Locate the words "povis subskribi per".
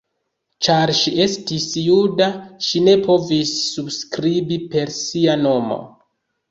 3.05-4.99